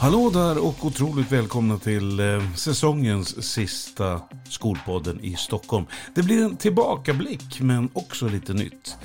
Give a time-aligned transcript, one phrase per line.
[0.00, 5.86] Hallå där och otroligt välkomna till eh, säsongens sista Skolpodden i Stockholm.
[6.14, 8.96] Det blir en tillbakablick men också lite nytt.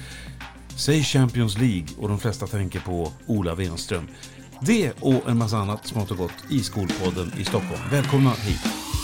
[0.78, 4.08] Säg Champions League och de flesta tänker på Ola Wenström.
[4.62, 7.82] Det och en massa annat smått och gott i Skolpodden i Stockholm.
[7.92, 8.95] Välkomna hit!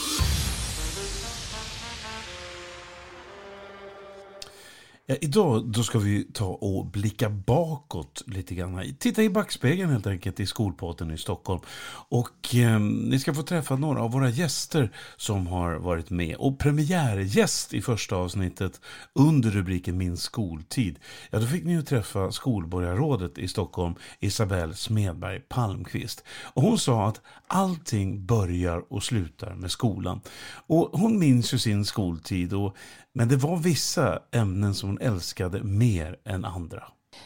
[5.12, 8.96] Ja, idag då ska vi ta och blicka bakåt lite grann.
[9.00, 11.62] Titta i backspegeln helt enkelt i Skolpodden i Stockholm.
[12.10, 16.36] Och eh, ni ska få träffa några av våra gäster som har varit med.
[16.36, 18.82] Och premiärgäst i första avsnittet
[19.14, 21.00] under rubriken Min skoltid.
[21.30, 26.24] Ja, då fick ni ju träffa skolborgarrådet i Stockholm, Isabelle Smedberg Palmqvist.
[26.54, 27.22] Och hon sa att
[27.52, 30.22] allting börjar och slutar med skolan.
[30.68, 32.76] Och hon minns ju sin skoltid och
[33.14, 36.84] men det var vissa ämnen som hon älskade mer än andra.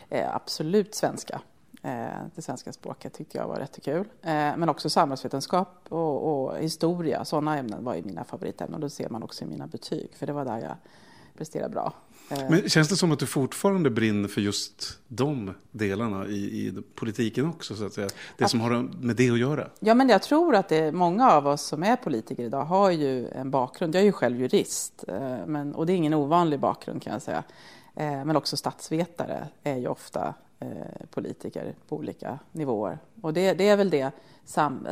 [0.09, 1.41] Eh, absolut svenska.
[1.83, 4.07] Eh, det svenska språket tyckte jag var rätt kul.
[4.21, 8.75] Eh, men också samhällsvetenskap och, och historia, sådana ämnen var ju mina favoritämnen.
[8.75, 10.75] Och det ser man också i mina betyg, för det var där jag
[11.37, 11.93] presterade bra.
[12.29, 16.73] Eh, Men känns det som att du fortfarande brinner för just de delarna i, i
[16.95, 17.75] politiken också?
[17.75, 18.09] Så att säga?
[18.37, 18.69] Det som har
[19.01, 19.69] med det att göra?
[19.79, 23.27] Ja, men jag tror att det, många av oss som är politiker idag har ju
[23.27, 23.95] en bakgrund.
[23.95, 27.21] Jag är ju själv jurist, eh, men, och det är ingen ovanlig bakgrund kan jag
[27.21, 27.43] säga.
[27.95, 30.33] Eh, men också statsvetare är ju ofta
[31.11, 32.99] politiker på olika nivåer.
[33.21, 34.11] Och det, det är väl det,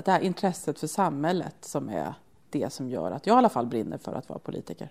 [0.06, 2.14] det här intresset för samhället som är
[2.50, 4.88] det som gör att jag i alla fall brinner för att vara politiker.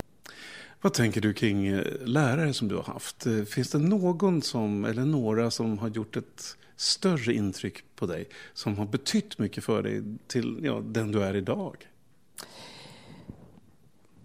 [0.82, 3.26] Vad tänker du kring eh, lärare som du har haft?
[3.26, 8.28] Eh, finns det någon som, eller några som har gjort ett större intryck på dig?
[8.54, 11.88] Som har betytt mycket för dig till ja, den du är idag?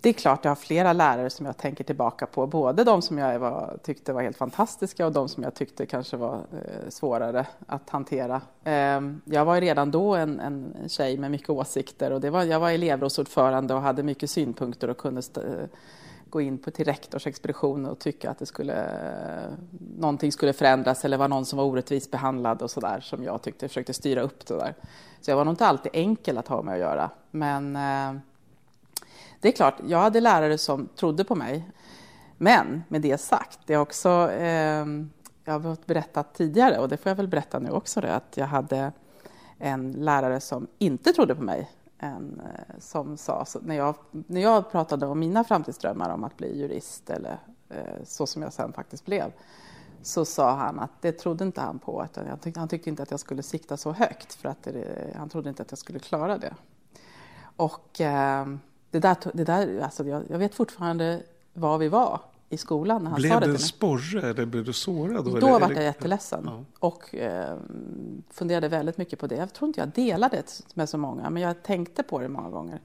[0.01, 2.47] Det är klart jag har flera lärare som jag tänker tillbaka på.
[2.47, 6.17] Både de som jag var, tyckte var helt fantastiska och de som jag tyckte kanske
[6.17, 8.41] var eh, svårare att hantera.
[8.63, 12.59] Eh, jag var redan då en, en tjej med mycket åsikter och det var, jag
[12.59, 15.69] var elevrådsordförande och hade mycket synpunkter och kunde eh,
[16.29, 18.87] gå in på till rektorsexpeditionen och tycka att det skulle,
[19.97, 23.67] någonting skulle förändras eller var någon som var orättvist behandlad och sådär som jag tyckte
[23.67, 24.75] försökte styra upp det där.
[25.21, 27.09] Så jag var nog inte alltid enkel att ha med att göra.
[27.31, 28.21] Men eh,
[29.39, 31.69] det är klart, jag hade lärare som trodde på mig.
[32.37, 34.85] Men med det sagt, det är också, eh,
[35.43, 38.47] jag har berättat tidigare och det får jag väl berätta nu också, det, att jag
[38.47, 38.91] hade
[39.57, 44.71] en lärare som inte trodde på mig en, eh, som sa, när, jag, när jag
[44.71, 49.05] pratade om mina framtidsdrömmar om att bli jurist, eller eh, så som jag sen faktiskt
[49.05, 49.31] blev,
[50.01, 52.05] så sa han att det trodde inte han på.
[52.11, 55.13] Utan jag tyckte, han tyckte inte att jag skulle sikta så högt, för att det,
[55.15, 56.53] han trodde inte att jag skulle klara det.
[57.55, 58.47] Och eh,
[58.91, 63.11] det där, det där alltså jag, jag vet fortfarande var vi var i skolan när
[63.11, 63.39] han blev sa det.
[63.39, 65.25] Blev det en sporre eller blev du sårad?
[65.25, 66.63] Då, då var jag jätteledsen ja.
[66.79, 67.57] och eh,
[68.29, 69.35] funderade väldigt mycket på det.
[69.35, 72.49] Jag tror inte jag delade det med så många, men jag tänkte på det många
[72.49, 72.79] gånger.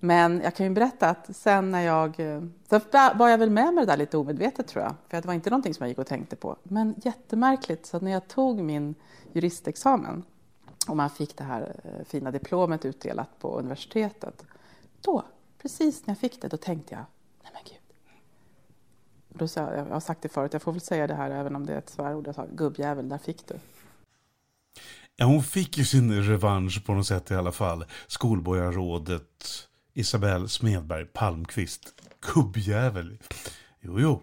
[0.00, 2.20] Men jag kan ju berätta att sen när jag...
[2.20, 2.80] Eh, sen
[3.14, 4.94] var jag väl med med det där lite omedvetet tror jag.
[5.08, 6.56] För det var inte någonting som jag gick och tänkte på.
[6.62, 8.94] Men jättemärkligt, så när jag tog min
[9.32, 10.24] juristexamen
[10.88, 14.44] och man fick det här eh, fina diplomet utdelat på universitetet.
[15.00, 15.22] Då,
[15.62, 17.04] precis när jag fick det, då tänkte jag,
[17.42, 17.75] nej men gud,
[19.38, 21.56] då sa jag, jag har sagt det förut, jag får väl säga det här även
[21.56, 22.26] om det är ett svärord.
[22.26, 23.54] Jag sa gubbjävel, där fick du.
[25.16, 27.84] Ja, hon fick ju sin revansch på något sätt i alla fall.
[28.06, 31.94] Skolborgarrådet Isabelle Smedberg Palmqvist.
[32.34, 33.18] Gubbjävel.
[33.80, 34.22] Jo, jo.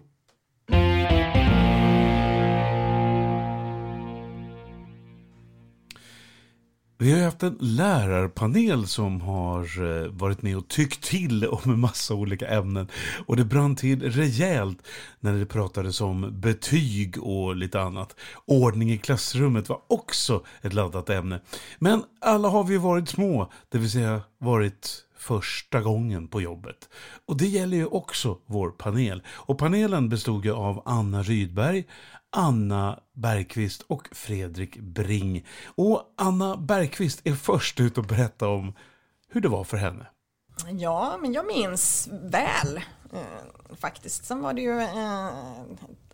[6.98, 11.80] Vi har haft en lärarpanel som har eh, varit med och tyckt till om en
[11.80, 12.88] massa olika ämnen.
[13.26, 14.78] Och det brann till rejält
[15.20, 18.16] när det pratades om betyg och lite annat.
[18.46, 21.40] Ordning i klassrummet var också ett laddat ämne.
[21.78, 26.88] Men alla har vi varit små, det vill säga varit första gången på jobbet.
[27.26, 29.22] Och det gäller ju också vår panel.
[29.28, 31.84] Och panelen bestod ju av Anna Rydberg,
[32.36, 35.46] Anna Bergqvist och Fredrik Bring.
[35.74, 38.74] Och Anna Bergqvist är först ut att berätta om
[39.28, 40.06] hur det var för henne.
[40.70, 42.76] Ja, men jag minns väl
[43.12, 44.24] eh, faktiskt.
[44.24, 45.28] Sen var det ju eh,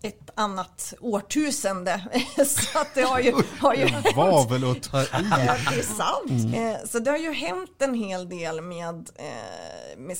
[0.03, 2.23] ett annat årtusende.
[2.47, 3.35] så att det har ju...
[3.61, 5.07] Har ju det var väl att ta i.
[5.13, 6.45] Ja, det är sant.
[6.45, 6.55] Mm.
[6.55, 9.11] Eh, så det har ju hänt en hel del med,
[9.97, 10.17] med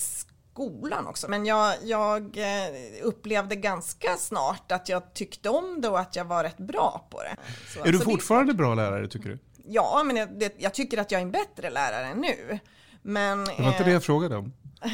[0.61, 1.29] skolan också.
[1.29, 2.73] Men jag, jag eh,
[3.03, 7.23] upplevde ganska snart att jag tyckte om det och att jag var rätt bra på
[7.23, 7.37] det.
[7.69, 9.39] Så, är du fortfarande bra lärare tycker du?
[9.65, 12.59] Ja, men jag, det, jag, tycker att jag är en bättre lärare nu.
[13.03, 14.53] Men, det var inte det jag frågade om.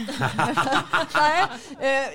[1.15, 2.11] nej, eh,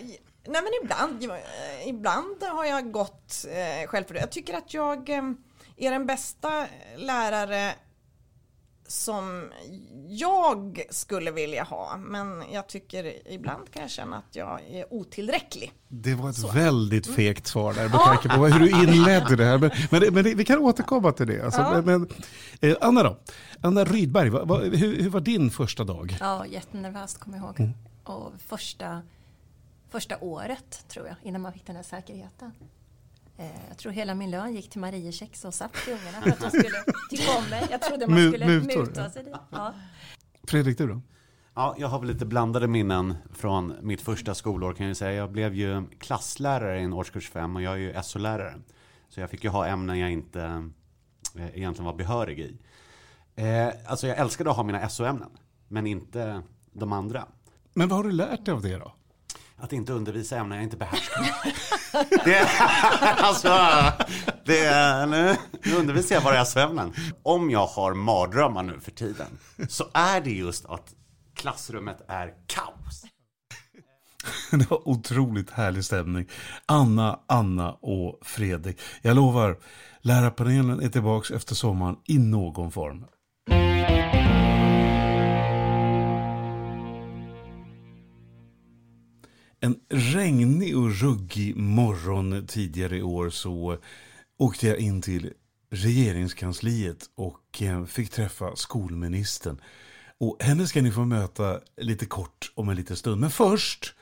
[0.47, 4.19] nej, men ibland, eh, ibland har jag gått eh, självförtroende.
[4.19, 5.23] Jag tycker att jag eh,
[5.77, 7.73] är den bästa lärare
[8.91, 9.51] som
[10.07, 11.97] jag skulle vilja ha.
[11.97, 15.73] Men jag tycker ibland kan jag känna att jag är otillräcklig.
[15.87, 16.51] Det var ett Så.
[16.51, 19.57] väldigt fegt svar där med tanke på hur du inledde det här.
[19.57, 21.45] Men, men, men vi kan återkomma till det.
[21.45, 21.81] Alltså, ja.
[21.81, 22.09] men,
[22.61, 23.17] eh, Anna då?
[23.61, 26.17] Anna Rydberg, va, va, hur, hur, var din första dag?
[26.19, 27.59] Ja, jättenervöst kommer jag ihåg.
[27.59, 27.71] Mm.
[28.03, 29.01] Och första,
[29.89, 32.51] första året tror jag, innan man fick den här säkerheten.
[33.37, 36.39] Eh, jag tror hela min lön gick till Mariekex och saft till ungarna för att
[36.39, 37.67] de skulle tycka om mig.
[37.71, 39.33] Jag trodde man skulle Mutor, muta sig dit.
[39.51, 39.73] Ja.
[40.43, 41.01] Fredrik, du då?
[41.53, 45.13] Ja, jag har väl lite blandade minnen från mitt första skolår kan jag säga.
[45.13, 48.53] Jag blev ju klasslärare i en årskurs 5 och jag är ju SO-lärare.
[49.09, 50.41] Så jag fick ju ha ämnen jag inte
[51.37, 52.57] eh, egentligen var behörig i.
[53.35, 55.29] Eh, alltså jag älskade att ha mina SO-ämnen,
[55.67, 56.41] men inte
[56.73, 57.25] de andra.
[57.73, 58.93] Men vad har du lärt dig av det då?
[59.61, 61.27] Att inte undervisa ämnen jag inte behärskar.
[62.25, 62.49] det,
[63.23, 63.49] alltså,
[64.45, 66.93] det, nu, nu undervisar jag bara SO-ämnen.
[67.23, 69.27] Om jag har mardrömmar nu för tiden
[69.69, 70.93] så är det just att
[71.35, 73.03] klassrummet är kaos.
[74.51, 76.25] Det var otroligt härlig stämning.
[76.65, 78.79] Anna, Anna och Fredrik.
[79.01, 79.57] Jag lovar,
[80.01, 83.05] lärarpanelen är tillbaka efter sommaren i någon form.
[89.63, 93.77] En regnig och ruggig morgon tidigare i år så
[94.37, 95.33] åkte jag in till
[95.69, 99.61] regeringskansliet och eh, fick träffa skolministern.
[100.17, 103.21] Och henne ska ni få möta lite kort om en liten stund.
[103.21, 103.95] Men först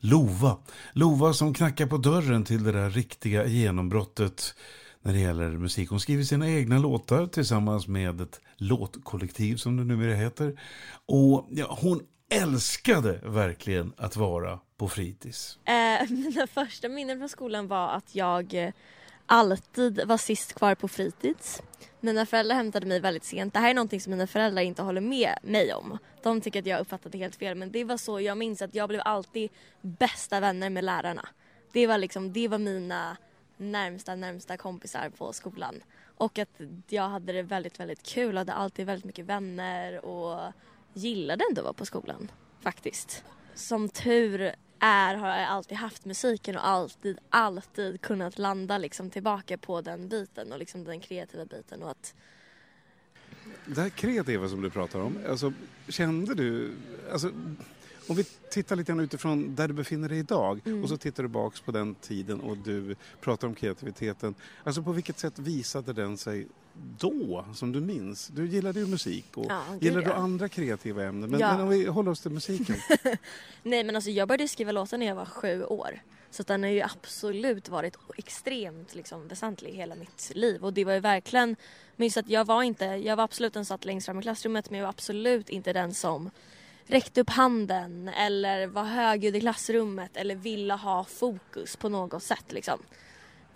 [0.00, 0.58] Lova.
[0.92, 4.54] Lova som knackar på dörren till det där riktiga genombrottet
[5.02, 5.90] när det gäller musik.
[5.90, 10.60] Hon skriver sina egna låtar tillsammans med ett låtkollektiv som det numera heter.
[11.06, 15.58] Och ja, hon älskade verkligen att vara på fritids.
[15.64, 18.72] Eh, mina första minnen från skolan var att jag eh,
[19.26, 21.62] alltid var sist kvar på fritids.
[22.00, 23.54] Mina föräldrar hämtade mig väldigt sent.
[23.54, 25.98] Det här är någonting som mina föräldrar inte håller med mig om.
[26.22, 28.88] De tycker att jag uppfattade helt fel men det var så jag minns att jag
[28.88, 29.50] blev alltid
[29.80, 31.28] bästa vänner med lärarna.
[31.72, 33.16] Det var liksom, det var mina
[33.56, 35.74] närmsta, närmsta kompisar på skolan.
[36.16, 36.48] Och att
[36.88, 40.52] jag hade det väldigt, väldigt kul, hade alltid väldigt mycket vänner och
[40.98, 42.30] gillade ändå att vara på skolan
[42.60, 43.24] faktiskt.
[43.54, 49.58] Som tur är har jag alltid haft musiken och alltid, alltid kunnat landa liksom tillbaka
[49.58, 52.14] på den biten och liksom den kreativa biten och att
[53.66, 55.52] det här kreativa som du pratar om, alltså,
[55.88, 56.72] kände du,
[57.12, 57.30] alltså,
[58.08, 60.82] om vi tittar lite grann utifrån där du befinner dig idag mm.
[60.82, 64.34] och så tittar du baks på den tiden och du pratar om kreativiteten.
[64.64, 66.46] Alltså på vilket sätt visade den sig
[66.98, 68.28] då, som du minns?
[68.28, 71.30] Du gillade ju musik och ja, gillade du andra kreativa ämnen.
[71.30, 71.52] Men, ja.
[71.52, 72.76] men, om vi håller oss till musiken.
[73.62, 76.00] Nej men alltså jag började skriva låtar när jag var sju år.
[76.30, 80.64] Så den har ju absolut varit extremt liksom, väsentlig hela mitt liv.
[80.64, 81.56] Och det var ju verkligen,
[81.96, 84.70] minns att jag var inte, jag var absolut den som satt längst fram i klassrummet
[84.70, 86.30] men jag var absolut inte den som
[86.86, 92.52] räckte upp handen eller var högljudd i klassrummet eller ville ha fokus på något sätt
[92.52, 92.78] liksom.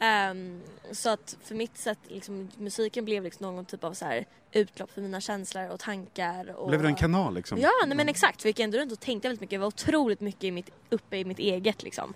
[0.02, 0.60] Um,
[0.92, 4.90] så att för mitt sätt, liksom, musiken blev liksom någon typ av så här utlopp
[4.90, 6.56] för mina känslor och tankar.
[6.56, 6.68] Och...
[6.68, 7.58] Blev det en kanal liksom?
[7.58, 8.42] Ja, nej, men exakt.
[8.42, 9.52] För jag gick ändå runt och tänkte väldigt mycket.
[9.52, 12.14] Jag var otroligt mycket i mitt, uppe i mitt eget liksom.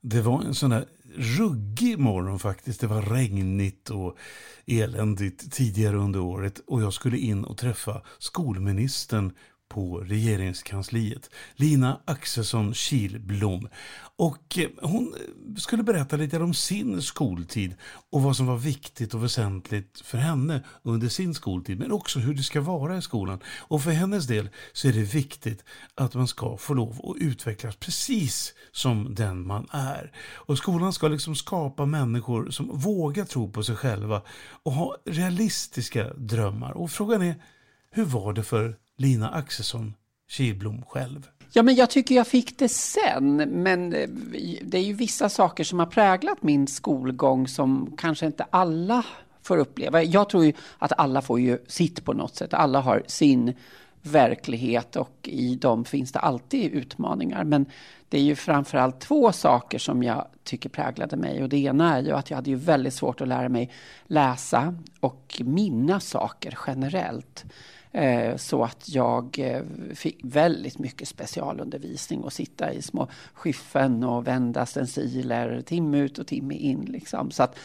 [0.00, 2.80] Det var en sån där ruggig morgon faktiskt.
[2.80, 4.16] Det var regnigt och
[4.66, 9.32] eländigt tidigare under året och jag skulle in och träffa skolministern
[9.74, 13.68] på regeringskansliet, Lina Axelsson Kilblom.
[14.16, 17.74] Och eh, hon eh, skulle berätta lite om sin skoltid
[18.10, 22.34] och vad som var viktigt och väsentligt för henne under sin skoltid, men också hur
[22.34, 23.40] det ska vara i skolan.
[23.58, 25.64] Och för hennes del så är det viktigt
[25.94, 30.12] att man ska få lov att utvecklas precis som den man är.
[30.34, 34.22] Och skolan ska liksom skapa människor som vågar tro på sig själva
[34.62, 36.72] och ha realistiska drömmar.
[36.76, 37.34] Och frågan är,
[37.90, 39.94] hur var det för Lina Axelsson
[40.28, 41.28] Kihlblom själv?
[41.52, 44.08] Ja, men jag tycker jag fick det sen, men eh,
[44.62, 49.04] det är ju vissa saker som har präglat min skolgång som kanske inte alla
[49.42, 50.02] får uppleva.
[50.02, 52.54] Jag tror ju att alla får ju sitt på något sätt.
[52.54, 53.54] Alla har sin
[54.02, 57.44] verklighet och i dem finns det alltid utmaningar.
[57.44, 57.66] Men
[58.08, 61.42] det är ju framförallt två saker som jag tycker präglade mig.
[61.42, 63.70] Och det ena är ju att jag hade ju väldigt svårt att lära mig
[64.06, 67.44] läsa och minnas saker generellt.
[67.94, 69.62] Eh, så att jag eh,
[69.94, 76.26] fick väldigt mycket specialundervisning och sitta i små skyffen och vända stenciler timme ut och
[76.26, 76.84] timme in.
[76.84, 77.30] Liksom.
[77.30, 77.58] Så att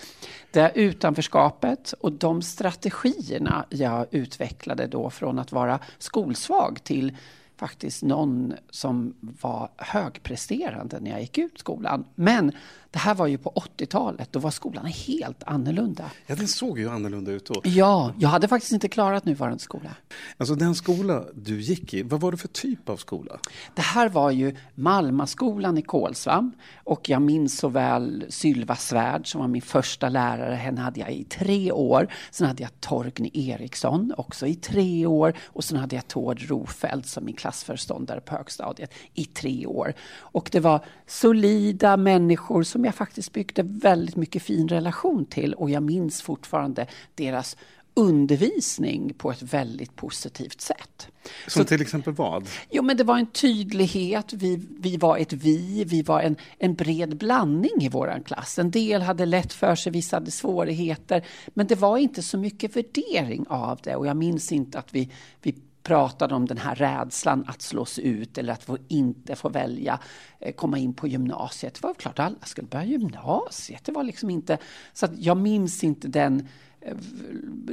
[0.51, 7.17] det utanförskapet och de strategierna jag utvecklade då från att vara skolsvag till
[7.59, 12.05] faktiskt någon som var högpresterande när jag gick ut skolan.
[12.15, 12.51] Men
[12.91, 16.11] Det här var ju på 80-talet, då var skolan helt annorlunda.
[16.27, 17.61] Ja, den såg ju annorlunda ut då.
[17.63, 19.95] Ja, jag hade faktiskt inte klarat nuvarande skola.
[20.37, 23.39] Alltså den skola du gick i, vad var det för typ av skola?
[23.75, 26.51] Det här var ju Malmaskolan i Kolsvam
[26.83, 30.55] och jag minns så väl Sylva Svärd som var min första lärare.
[30.55, 32.07] Henne hade jag i tre år.
[32.31, 37.07] Sen hade jag Torgny Eriksson också i tre år och sen hade jag Tord Rofelt
[37.07, 39.93] som min klassföreståndare på högstadiet i tre år.
[40.19, 45.69] Och det var solida människor som jag faktiskt byggde väldigt mycket fin relation till och
[45.69, 47.57] jag minns fortfarande deras
[47.93, 51.07] undervisning på ett väldigt positivt sätt.
[51.47, 52.47] Som så, till exempel vad?
[52.69, 54.33] Jo, men det var en tydlighet.
[54.33, 55.83] Vi, vi var ett vi.
[55.83, 58.59] Vi var en, en bred blandning i vår klass.
[58.59, 61.25] En del hade lätt för sig, vissa hade svårigheter.
[61.53, 63.95] Men det var inte så mycket värdering av det.
[63.95, 65.09] Och jag minns inte att vi,
[65.41, 69.99] vi pratade om den här rädslan att slås ut eller att få inte få välja
[70.39, 71.73] eh, komma in på gymnasiet.
[71.73, 73.85] Det var klart att alla skulle börja gymnasiet.
[73.85, 74.57] Det var liksom inte,
[74.93, 76.47] så att jag minns inte den
[76.81, 76.95] eh,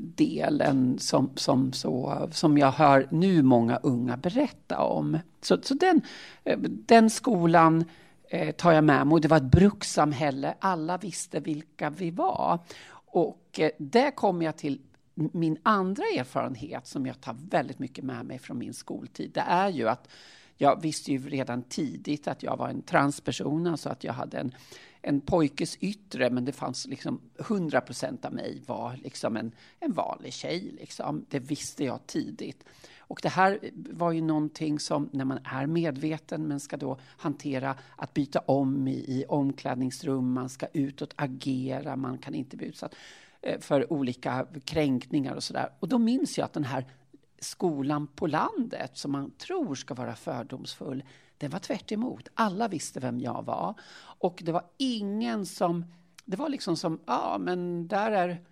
[0.01, 5.19] delen som, som, så, som jag hör nu många unga berätta om.
[5.43, 6.03] Så, så den,
[6.45, 7.85] eh, den skolan
[8.57, 9.21] tar jag med mig.
[9.21, 10.55] Det var ett brukssamhälle.
[10.59, 12.59] Alla visste vilka vi var.
[13.07, 14.81] Och det kom jag till
[15.17, 19.69] min andra erfarenhet som jag tar väldigt mycket med mig från min skoltid, det är
[19.69, 20.09] ju att
[20.57, 24.55] jag visste ju redan tidigt att jag var en transperson, alltså att jag hade en,
[25.03, 29.93] en pojkes yttre, men det fanns liksom 100 procent av mig var liksom en, en
[29.93, 30.75] vanlig tjej.
[30.81, 31.25] Liksom.
[31.29, 32.65] Det visste jag tidigt.
[33.09, 37.75] Och det här var ju någonting som när man är medveten men ska då hantera
[37.97, 42.95] att byta om i, i omklädningsrum, man ska utåt agera, man kan inte bli utsatt
[43.43, 45.69] Eh, för olika kränkningar och sådär.
[45.81, 46.85] Och då minns jag att den här
[47.39, 51.05] skolan på landet som man tror ska vara fördomsfull,
[51.39, 52.29] den var tvärt emot.
[52.35, 53.75] Alla visste vem jag var.
[54.19, 55.85] Och det var ingen som...
[56.25, 58.43] Det var liksom som, ja men där är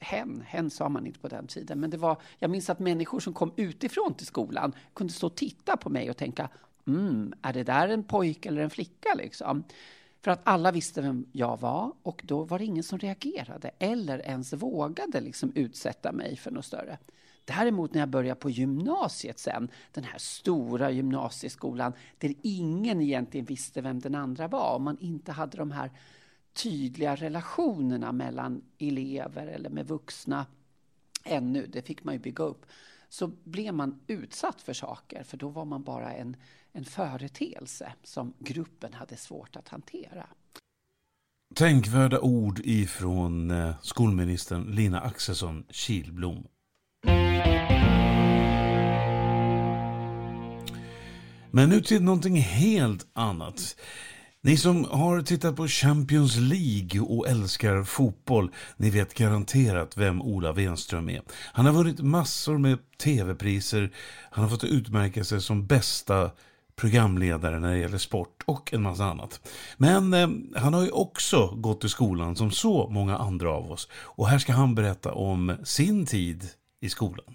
[0.00, 3.20] hen, hen sa man inte på den tiden, men det var, jag minns att människor
[3.20, 6.48] som kom utifrån till skolan kunde stå och titta på mig och tänka,
[6.86, 9.64] mm, är det där en pojke eller en flicka liksom?
[10.20, 14.18] För att alla visste vem jag var och då var det ingen som reagerade eller
[14.18, 16.98] ens vågade liksom utsätta mig för något större.
[17.44, 23.80] Däremot när jag började på gymnasiet sen, den här stora gymnasieskolan där ingen egentligen visste
[23.80, 25.90] vem den andra var och man inte hade de här
[26.52, 30.46] tydliga relationerna mellan elever eller med vuxna
[31.24, 32.66] ännu, det fick man ju bygga upp,
[33.08, 36.36] så blev man utsatt för saker för då var man bara en
[36.78, 40.26] en företeelse som gruppen hade svårt att hantera.
[41.54, 46.46] Tänkvärda ord ifrån eh, skolministern Lina Axelsson Kilblom.
[51.50, 53.76] Men nu till någonting helt annat.
[54.40, 60.52] Ni som har tittat på Champions League och älskar fotboll, ni vet garanterat vem Ola
[60.52, 61.22] Wenström är.
[61.52, 63.92] Han har vunnit massor med tv-priser,
[64.30, 66.30] han har fått utmärka sig som bästa
[66.78, 69.48] programledare när det gäller sport och en massa annat.
[69.76, 73.88] Men eh, han har ju också gått i skolan som så många andra av oss.
[73.92, 76.44] Och här ska han berätta om sin tid
[76.80, 77.34] i skolan.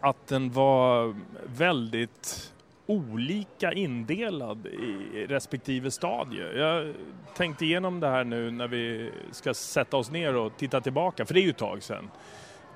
[0.00, 1.16] Att den var
[1.56, 2.52] väldigt
[2.86, 6.58] olika indelad i respektive stadie.
[6.58, 6.94] Jag
[7.36, 11.34] tänkte igenom det här nu när vi ska sätta oss ner och titta tillbaka, för
[11.34, 12.10] det är ju ett tag sedan.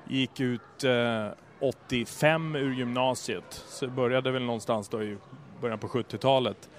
[0.07, 1.27] Gick ut eh,
[1.63, 5.17] 85 ur gymnasiet, så började väl någonstans då i
[5.61, 6.69] början på 70-talet.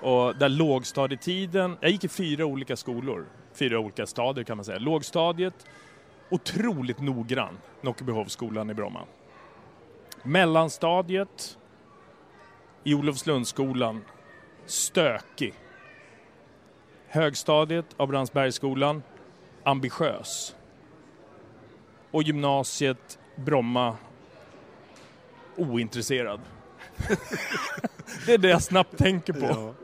[0.00, 4.78] Och där lågstadietiden, jag gick i fyra olika skolor, fyra olika stadier kan man säga.
[4.78, 5.66] Lågstadiet,
[6.30, 9.00] otroligt noggrann, Nockebyhovsskolan i Bromma.
[10.22, 11.58] Mellanstadiet,
[12.84, 14.04] i Olofslundsskolan,
[14.66, 15.54] stökig.
[17.06, 19.02] Högstadiet, Abrahamsbergsskolan,
[19.64, 20.56] ambitiös.
[22.10, 23.96] Och gymnasiet, Bromma
[25.56, 26.40] ointresserad.
[28.26, 29.46] det är det jag snabbt tänker på.
[29.46, 29.74] Ja.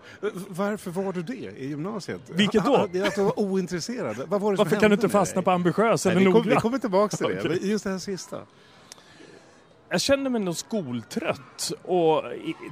[0.48, 2.20] Varför var du det i gymnasiet?
[2.30, 2.74] Vilket då?
[2.76, 4.16] Att du var ointresserad.
[4.28, 6.54] Vad var det Varför kan du inte fastna på ambitiös eller Nej, vi, kom, vi
[6.54, 7.56] kommer tillbaka till det.
[7.62, 8.40] Just det här sista.
[9.88, 12.22] Jag kände mig nog skoltrött och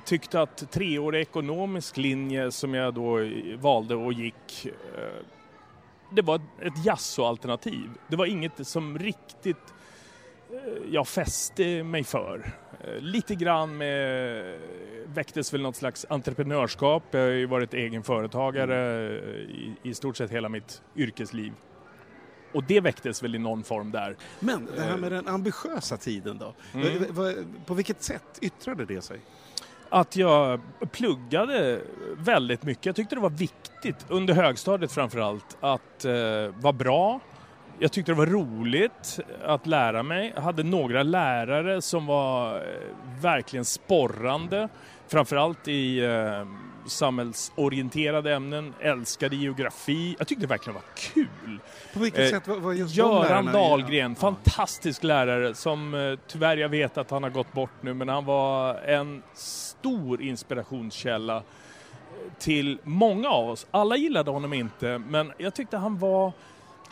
[0.04, 3.18] tyckte att treårig ekonomisk linje som jag då
[3.60, 5.26] valde och gick eh,
[6.10, 7.90] det var ett jazzo-alternativ.
[8.08, 9.74] Det var inget som riktigt
[10.90, 12.52] jag fäste mig för.
[12.80, 14.58] Eh, lite grann med,
[15.06, 17.02] väcktes väl något slags entreprenörskap.
[17.10, 21.52] Jag har ju varit egen företagare eh, i, i stort sett hela mitt yrkesliv.
[22.52, 24.16] Och det väcktes väl i någon form där.
[24.40, 26.54] Men det här med den ambitiösa tiden då?
[26.74, 27.44] Mm.
[27.66, 29.20] På vilket sätt yttrade det sig?
[29.92, 30.60] att jag
[30.92, 31.80] pluggade
[32.16, 32.86] väldigt mycket.
[32.86, 36.12] Jag tyckte det var viktigt, under högstadiet framförallt, att eh,
[36.60, 37.20] vara bra.
[37.78, 40.32] Jag tyckte det var roligt att lära mig.
[40.34, 42.62] Jag hade några lärare som var eh,
[43.20, 44.68] verkligen sporrande.
[45.08, 46.46] Framförallt i eh,
[46.86, 50.16] samhällsorienterade ämnen, älskade geografi.
[50.18, 51.58] Jag tyckte det verkligen var kul.
[51.94, 54.20] På vilket Eh, sätt var, var just Göran Dahlgren, Ja.
[54.20, 58.24] fantastisk lärare som eh, tyvärr jag vet att han har gått bort nu men han
[58.24, 61.42] var en stor inspirationskälla eh,
[62.38, 63.66] till många av oss.
[63.70, 66.32] Alla gillade honom inte men jag tyckte han var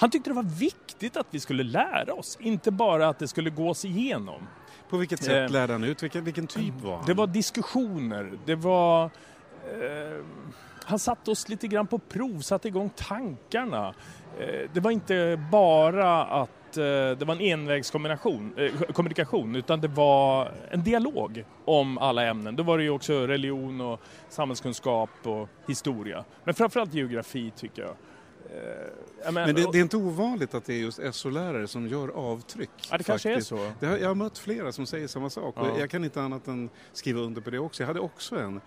[0.01, 3.51] han tyckte det var viktigt att vi skulle lära oss, inte bara att det skulle
[3.51, 4.47] gås igenom.
[4.89, 6.03] På vilket sätt Eh, lärde han ut?
[6.03, 7.07] Vilken, vilken typ var han?
[7.07, 9.05] Det var diskussioner, det var...
[9.05, 10.25] Eh,
[10.85, 13.95] han satte oss lite grann på prov, satte igång tankarna.
[14.41, 19.89] Eh, det var inte bara att eh, det var en envägskommunikation, eh, kommunikation, utan det
[19.89, 22.57] var en dialog om alla ämnen.
[22.57, 26.25] Då var det ju också religion och samhällskunskap och historia.
[26.45, 27.95] Men framförallt geografi tycker jag.
[28.55, 28.61] Eh,
[29.25, 32.71] jag Men det, det är inte ovanligt att det är just SO-lärare som gör avtryck.
[32.91, 33.73] Ja, det kanske är så.
[33.81, 35.79] Jag har mött flera som säger samma sak Ja.
[35.79, 37.83] jag kan inte annat än skriva under på det också.
[37.83, 38.61] Jag hade också en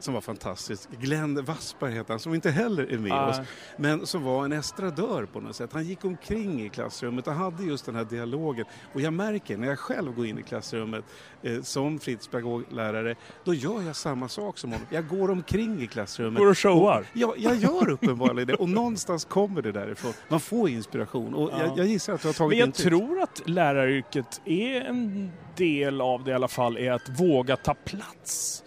[0.00, 0.88] som var fantastisk.
[1.00, 3.28] Glenn Wassberg heter han, som inte heller är med Ah.
[3.30, 3.36] oss.
[3.76, 5.72] Men som var en estradör på något sätt.
[5.72, 8.64] Han gick omkring i klassrummet och hade just den här dialogen.
[8.92, 11.04] Och jag märker när jag själv går in i klassrummet
[11.42, 13.14] eh, som fritidspedagog-lärare,
[13.44, 14.86] då gör jag samma sak som honom.
[14.90, 16.38] Jag går omkring i klassrummet.
[16.38, 17.04] Går och showar.
[17.12, 18.54] Ja, jag gör uppenbarligen det.
[18.54, 20.12] Och någonstans kommer det därifrån.
[20.28, 21.34] Man får inspiration.
[21.34, 21.58] Och Ja.
[21.66, 22.88] jag, jag gissar att du har tagit Men jag intryck.
[22.88, 27.74] tror att läraryrket är en del av det i alla fall, är att våga ta
[27.74, 28.64] plats.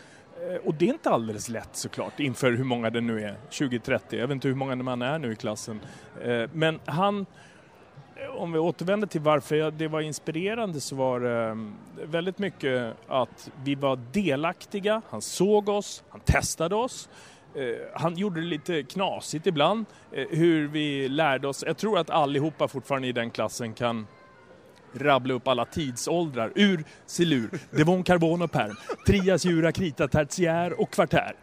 [0.50, 4.00] Eh, och det är inte alldeles lätt såklart inför hur många det nu är, 20-30,
[4.10, 5.80] jag vet inte hur många man är nu i klassen.
[6.24, 7.26] Eh, men han,
[8.16, 11.58] eh, om vi återvänder till varför jag, det var inspirerande så var det
[12.06, 17.10] väldigt mycket att vi var delaktiga, han såg oss, han testade oss.
[17.94, 21.64] Han gjorde det lite knasigt ibland, hur vi lärde oss.
[21.68, 24.08] Jag tror att allihopa fortfarande i den klassen kan
[24.94, 28.76] rabbla upp alla tidsåldrar ur silur, devon, karbon och perm,
[29.08, 31.36] trias, jura, krita, tertiär och kvartär.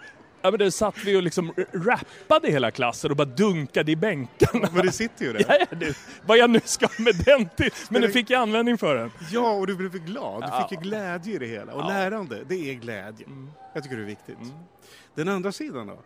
[0.42, 4.68] Ja, men då satt vi och liksom rappade hela klassen och bara dunkade i bänkarna.
[4.72, 5.44] Men det sitter ju där.
[5.48, 7.70] Ja, ja, det, vad jag nu ska med den till.
[7.90, 9.10] Men nu fick jag användning för den.
[9.32, 10.42] Ja, och du blev glad.
[10.42, 11.72] Du fick ju glädje i det hela.
[11.74, 11.88] Och Ja.
[11.88, 13.26] lärande, det är glädje.
[13.26, 13.50] Mm.
[13.74, 14.36] Jag tycker det är viktigt.
[14.38, 14.50] Mm.
[15.14, 16.02] Den andra sidan då?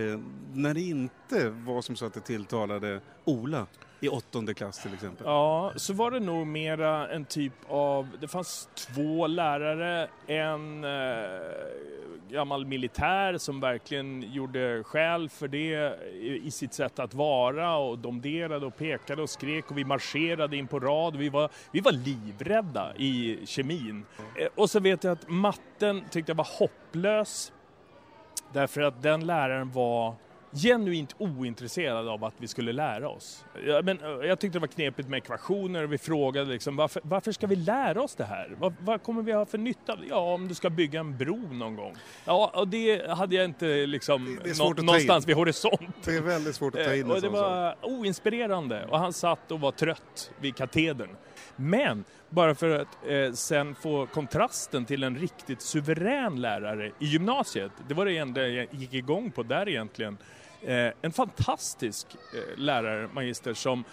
[0.00, 0.18] Eh,
[0.52, 3.66] när det inte var som så att det tilltalade Ola
[4.00, 5.26] i åttonde klass till exempel.
[5.26, 10.90] Ja, så var det nog mera en typ av, det fanns två lärare, en eh,
[12.30, 17.98] gammal militär som verkligen gjorde skäl för det i, i sitt sätt att vara och
[17.98, 21.16] domderade och pekade och skrek och vi marscherade in på rad.
[21.16, 24.04] Vi var, vi var livrädda i kemin.
[24.38, 27.52] Eh, och så vet jag att matten tyckte jag var hopplös
[28.52, 30.14] därför att den läraren var
[30.62, 33.44] genuint ointresserad av att vi skulle lära oss.
[33.66, 37.32] Ja, men, jag tyckte det var knepigt med ekvationer och vi frågade liksom, varför, varför
[37.32, 38.56] ska vi lära oss det här?
[38.58, 40.06] Vad, vad kommer vi ha för nytta av det?
[40.06, 41.94] Ja, om du ska bygga en bro någon gång.
[42.24, 44.84] Ja, och det hade jag inte liksom in.
[44.86, 46.04] någonstans vid horisont.
[46.04, 49.52] Det är väldigt svårt att ta in Eh, och det var oinspirerande och han satt
[49.52, 51.10] och var trött vid katedern.
[51.56, 57.72] Men bara för att eh, sen få kontrasten till en riktigt suverän lärare i gymnasiet,
[57.88, 60.18] det var det enda jag gick igång på där egentligen.
[60.62, 63.84] Eh, en fantastisk eh, lärare, magister, som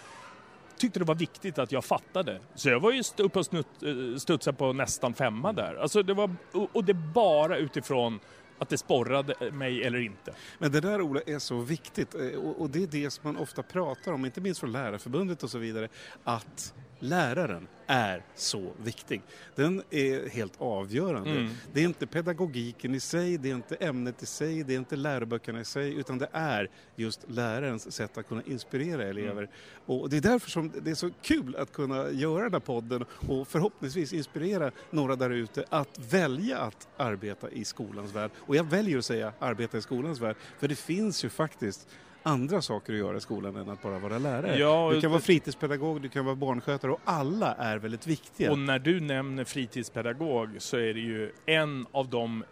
[0.76, 2.40] tyckte det var viktigt att jag fattade.
[2.54, 5.74] Så jag var ju uppe och snutt, eh, studsade på nästan femma där.
[5.74, 6.30] Alltså det var,
[6.72, 8.20] och det bara utifrån
[8.58, 10.34] att det sporrade eh, mig eller inte.
[10.58, 13.42] Men det där Ola är så viktigt eh, och, och det är det som man
[13.42, 15.88] ofta pratar om, inte minst från Lärarförbundet och så vidare,
[16.24, 16.74] att
[17.04, 19.22] läraren är så viktig.
[19.54, 21.30] Den är helt avgörande.
[21.30, 21.50] Mm.
[21.72, 24.96] Det är inte pedagogiken i sig, det är inte ämnet i sig, det är inte
[24.96, 29.48] läroböckerna i sig, utan det är just lärarens sätt att kunna inspirera elever.
[29.86, 33.04] Och det är därför som det är så kul att kunna göra den här podden
[33.28, 38.30] och förhoppningsvis inspirera några där ute att välja att arbeta i skolans värld.
[38.36, 41.88] Och jag väljer att säga arbeta i skolans värld, för det finns ju faktiskt
[42.26, 44.58] andra saker att göra i skolan än att bara vara lärare.
[44.58, 48.50] Ja, du kan vara fritidspedagog, du kan vara barnskötare och alla är väldigt viktiga.
[48.52, 52.44] Och när du nämner fritidspedagog så är det ju en av de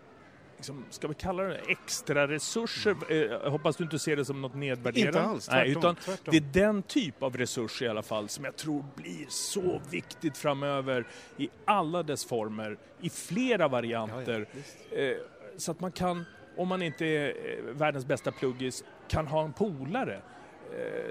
[0.57, 2.97] liksom, ska vi kalla det extra resurser?
[3.09, 5.19] Eh, Jag hoppas du inte ser det som något nedvärderande.
[5.19, 6.33] Inte alls, Nej, tvärtom, utan tvärtom.
[6.33, 10.37] det är den typ av resurs i alla fall som jag tror blir så viktigt
[10.37, 11.07] framöver
[11.37, 14.49] i alla dess former, i flera varianter.
[14.91, 15.13] Eh,
[15.57, 16.25] så att man kan,
[16.57, 20.21] om man inte är eh, världens bästa pluggis, kan ha en polare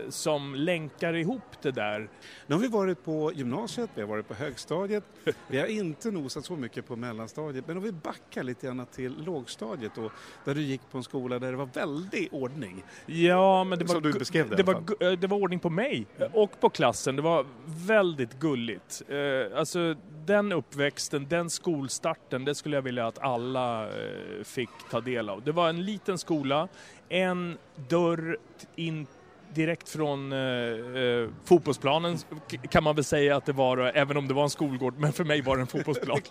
[0.09, 2.09] som länkar ihop det där.
[2.47, 5.03] Nu har vi varit på gymnasiet, vi har varit på högstadiet,
[5.47, 9.23] vi har inte nosat så mycket på mellanstadiet, men om vi backar lite grann till
[9.23, 10.11] lågstadiet då,
[10.45, 12.83] där du gick på en skola där det var väldig ordning.
[13.05, 16.05] Ja, men det var, du beskrev det det, var, eh, det var ordning på mig
[16.33, 17.15] och på klassen.
[17.15, 19.01] Det var väldigt gulligt.
[19.07, 19.95] Eh, alltså
[20.25, 25.43] den uppväxten, den skolstarten, det skulle jag vilja att alla eh, fick ta del av.
[25.43, 26.67] Det var en liten skola,
[27.09, 27.57] en
[27.89, 28.37] dörr
[28.75, 29.07] in
[29.53, 32.17] direkt från eh, eh, fotbollsplanen
[32.69, 35.13] kan man väl säga att det var, då, även om det var en skolgård, men
[35.13, 36.21] för mig var det en fotbollsplan.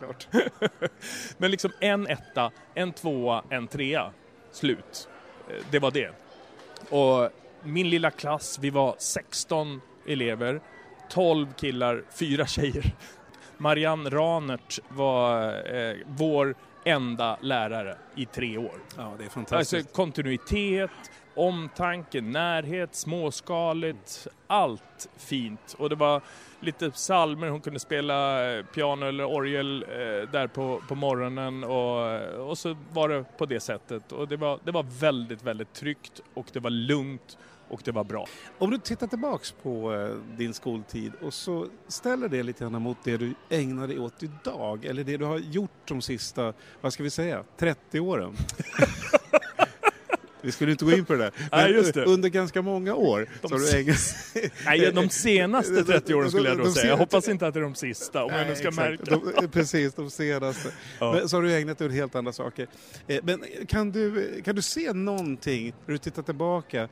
[1.39, 4.11] men liksom en etta, en tvåa, en trea.
[4.53, 5.09] Slut.
[5.49, 6.11] Eh, Det var det.
[6.89, 7.31] Och
[7.63, 10.61] min lilla klass, vi var 16 elever,
[11.11, 12.93] 12 killar, 4 tjejer.
[13.59, 16.55] Marianne Ranert var eh, vår
[16.85, 18.75] enda lärare i tre år.
[18.97, 19.75] Ja, det är fantastiskt.
[19.75, 20.91] Alltså kontinuitet,
[21.35, 25.77] omtanke, närhet, småskaligt, allt fint.
[25.79, 26.23] Och det var
[26.61, 32.49] lite psalmer, hon kunde spela eh, piano eller orgel eh, där på, på morgonen och,
[32.51, 34.13] och så var det på det sättet.
[34.13, 37.39] Och det var, det var väldigt, väldigt tryggt och det var lugnt
[37.71, 38.27] och det var bra.
[38.59, 42.99] Om du tittar tillbaks på eh, din skoltid och så ställer det lite grann mot
[43.05, 47.03] det du ägnar dig åt idag, eller det du har gjort de sista, vad ska
[47.03, 48.37] vi säga, 30 åren.
[50.43, 51.33] vi skulle inte gå in på det där.
[51.53, 52.05] Nej, just det.
[52.05, 53.97] under ganska många år De du ägnat...
[54.65, 56.87] Nej, de senaste 30 åren skulle jag då säga.
[56.87, 59.09] Jag hoppas inte att det är de sista, om jag nu ska exakt.
[59.09, 59.41] märka.
[59.41, 60.73] De, precis, de senaste.
[60.99, 61.13] Ja.
[61.13, 62.67] Men så har du ägnat dig åt helt andra saker.
[63.07, 66.89] Eh, Men kan du, kan du se någonting, när du tittar tillbaka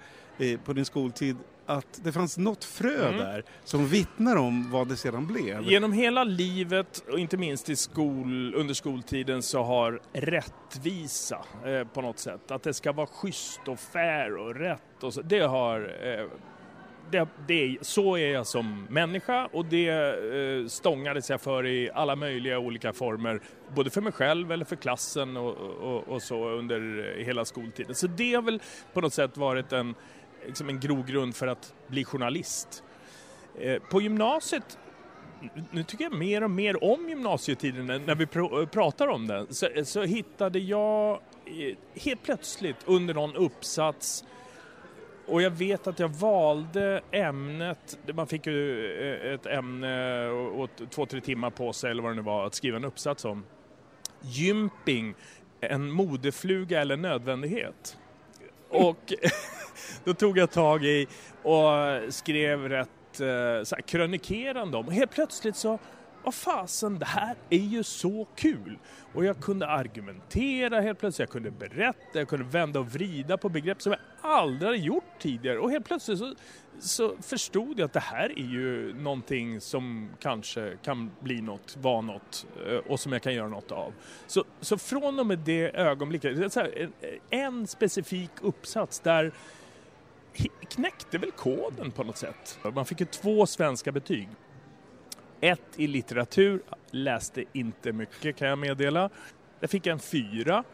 [0.64, 3.18] på din skoltid, att det fanns något frö Mm.
[3.18, 5.62] där som vittnar om vad det sedan blev?
[5.62, 12.03] Genom hela livet och inte minst i skol, under skoltiden så har rättvisa eh, på
[12.03, 15.81] något sätt, att det ska vara schysst och fair och rätt och så, det har
[16.03, 16.27] eh,
[17.11, 22.16] det, det, så är jag som människa och det eh, stångades jag för i alla
[22.16, 23.40] möjliga olika former.
[23.74, 27.94] Både för mig själv eller för klassen och, och, och så under hela skoltiden.
[27.94, 28.61] Så det har väl
[28.92, 29.94] på något sätt varit en,
[30.46, 32.83] liksom en grogrund för att bli journalist.
[33.59, 34.79] Eh, på gymnasiet
[35.70, 39.55] nu tycker jag mer och mer om gymnasietiden när vi pr- eh, pratar om den.
[39.55, 41.20] Så, eh, så hittade jag
[41.94, 44.24] helt plötsligt under någon uppsats
[45.27, 51.07] och jag vet att jag valde ämnet, man fick ju ett ämne och och två,
[51.07, 53.44] tre timmar på sig eller vad det nu var att skriva en uppsats om.
[54.20, 55.14] Gymping,
[55.61, 57.98] en modefluga eller nödvändighet?
[58.68, 59.12] Och
[60.04, 61.06] då tog jag tag i
[61.42, 61.68] och
[62.14, 62.88] skrev rätt
[63.20, 64.86] eh, så här, krönikerande om.
[64.86, 65.78] Och helt plötsligt så,
[66.22, 68.78] vad fasen, det här är ju så kul!
[69.14, 73.48] Och jag kunde argumentera helt plötsligt, jag kunde berätta, jag kunde vända och vrida på
[73.48, 75.58] begrepp som jag aldrig hade gjort tidigare.
[75.58, 76.34] Och helt plötsligt så,
[76.78, 82.00] så förstod jag att det här är ju någonting som kanske kan bli något, vara
[82.00, 83.92] något eh, och som jag kan göra något av.
[84.26, 86.92] Så, så från och med det ögonblicket, en,
[87.30, 89.32] en specifik uppsats där
[90.68, 92.58] knäckte väl koden på något sätt.
[92.74, 94.28] Man fick ju två svenska betyg.
[95.40, 99.10] Ett i litteratur, läste inte mycket kan jag meddela.
[99.60, 100.64] Där fick jag en fyra.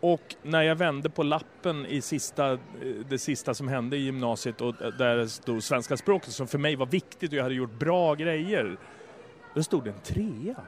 [0.00, 2.58] Och när jag vände på lappen i sista, eh,
[3.08, 6.76] det sista som hände i gymnasiet och där det stod svenska språket som för mig
[6.76, 8.76] var viktigt och jag hade gjort bra grejer.
[9.54, 10.60] Då stod det en trea.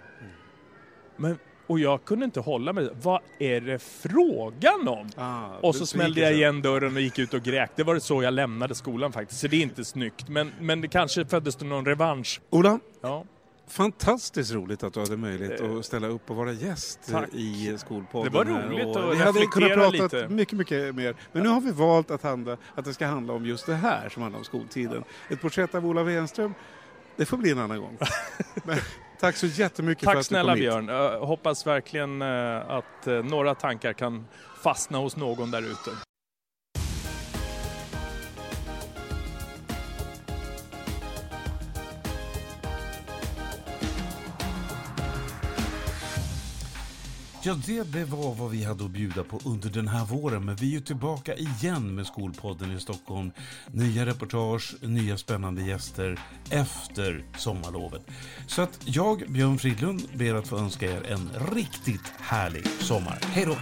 [1.16, 1.38] Men,
[1.68, 2.88] och jag kunde inte hålla mig.
[3.02, 5.08] Vad är det frågan om?
[5.16, 7.70] Ah, Och så smällde jag igen dörren och gick ut och grät.
[7.76, 9.40] Det var så jag lämnade skolan faktiskt.
[9.40, 10.28] Så det är inte snyggt.
[10.28, 12.40] Men, men det kanske föddes det någon revansch.
[12.50, 13.24] Ola, Ja.
[13.68, 17.28] fantastiskt roligt att du hade möjlighet Eh, att ställa upp och vara gäst tack.
[17.34, 18.32] i Skolpodden.
[18.32, 20.28] Det var roligt Och att Vi hade kunnat reflektera prata lite.
[20.28, 21.14] mycket, mycket mer.
[21.32, 24.08] Men nu har vi valt att, handla, att det ska handla om just det här
[24.08, 25.04] som handlar om skoltiden.
[25.30, 26.54] Ett porträtt av Ola Wenström,
[27.16, 27.98] det får bli en annan gång.
[29.20, 30.86] Tack så jättemycket för Tack att snälla du kom hit.
[30.86, 31.10] Björn.
[31.10, 34.26] Jag hoppas verkligen eh, att eh, några tankar kan
[34.62, 36.07] fastna hos någon där ute.
[47.42, 50.44] Ja, det, det var vad vi hade att bjuda på under den här våren.
[50.44, 53.30] Men vi är ju tillbaka igen med Skolpodden i Stockholm.
[53.72, 56.20] Nya reportage, nya spännande gäster
[56.50, 58.02] efter sommarlovet.
[58.46, 63.18] Så att jag, Björn Fridlund, ber att få önska er en riktigt härlig sommar.
[63.22, 63.56] Hej då!